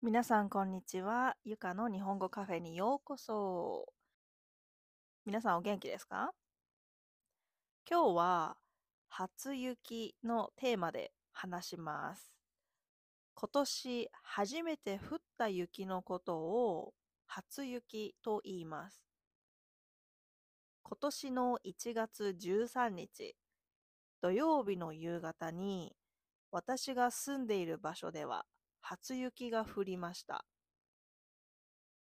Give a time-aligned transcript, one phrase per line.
[0.00, 1.34] 皆さん、こんにちは。
[1.44, 3.84] ゆかの日本語カフェにようこそ。
[5.26, 6.30] 皆さん、お元気ですか？
[7.90, 8.56] 今日は、
[9.08, 12.32] 初雪のテーマで話します。
[13.34, 16.94] 今年初めて降った雪のことを
[17.26, 19.02] 初雪と言います。
[20.84, 23.34] 今年の1月13日、
[24.22, 25.96] 土曜日の夕方に、
[26.52, 28.46] 私が住んでいる場所では
[28.80, 30.44] 初雪が降りました。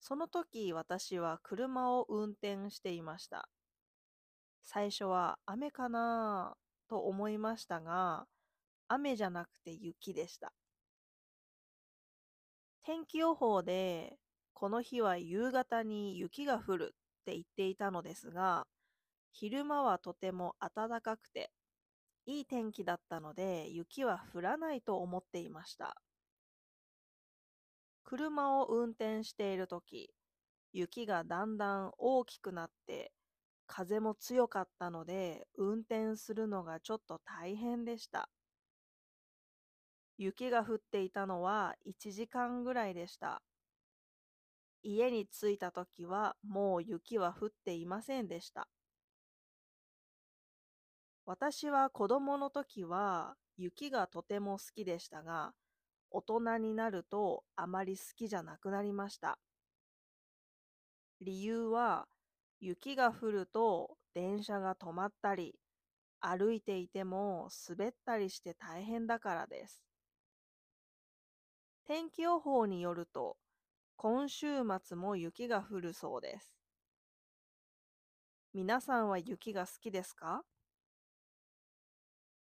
[0.00, 3.48] その時私は車を運転していました。
[4.62, 6.56] 最初は雨かな
[6.88, 8.26] と思いましたが、
[8.88, 10.52] 雨じゃなくて雪でした。
[12.82, 14.18] 天気予報で
[14.54, 18.66] この日は夕方に雪が降るって言っていたのですが、
[19.32, 21.50] 昼間はとても暖かくて、
[22.26, 26.02] いい天気だったので雪は降らないと思っていました。
[28.10, 30.10] 車を運転しているとき、
[30.72, 33.12] 雪がだんだん大きくなって、
[33.68, 38.28] 風も強かったので、運転するのがちょっと大変でした。
[40.18, 43.42] 雪が降っていたのは1時間ぐらいでした。
[44.82, 48.66] 家に着いた時はもう雪は降っていませんでした。
[51.26, 55.52] 私は子供の時は雪がとても好きでしたが、
[56.10, 59.38] 大人になるとあまり好きじゃなくなりました。
[61.20, 62.08] 理由は、
[62.60, 65.54] 雪が降ると電車が止まったり、
[66.20, 69.82] 歩いていても滑ったりして大変だからです。
[71.86, 73.36] 天気予報によると、
[73.96, 76.54] 今週末も雪が降るそうです。
[78.52, 80.42] 皆さんは雪が好きですか？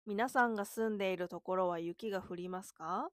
[0.06, 3.10] 皆さんが住んでいるところは雪が降りますか？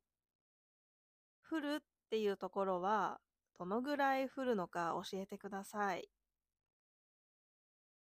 [1.51, 1.79] 降るっ
[2.11, 3.21] ていうところは
[3.59, 6.09] どのぐらい降るのか教えてください。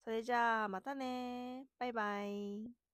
[0.03, 2.88] それじゃあまたねバイバイ。